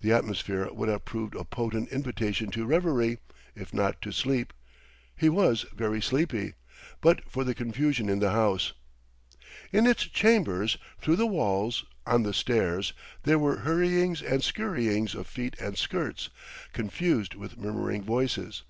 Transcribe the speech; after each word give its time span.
The 0.00 0.12
atmosphere 0.12 0.72
would 0.72 0.88
have 0.88 1.04
proved 1.04 1.34
a 1.34 1.44
potent 1.44 1.90
invitation 1.90 2.50
to 2.52 2.64
reverie, 2.64 3.18
if 3.54 3.74
not 3.74 4.00
to 4.00 4.12
sleep 4.12 4.54
he 5.14 5.28
was 5.28 5.66
very 5.76 6.00
sleepy 6.00 6.54
but 7.02 7.30
for 7.30 7.44
the 7.44 7.54
confusion 7.54 8.08
in 8.08 8.18
the 8.18 8.30
house. 8.30 8.72
In 9.70 9.86
its 9.86 10.04
chambers, 10.04 10.78
through 11.02 11.16
the 11.16 11.28
halls, 11.28 11.84
on 12.06 12.22
the 12.22 12.32
stairs, 12.32 12.94
there 13.24 13.38
were 13.38 13.56
hurryings 13.58 14.22
and 14.22 14.42
scurryings 14.42 15.14
of 15.14 15.26
feet 15.26 15.54
and 15.60 15.76
skirts, 15.76 16.30
confused 16.72 17.34
with 17.34 17.58
murmuring 17.58 18.02
voices. 18.02 18.62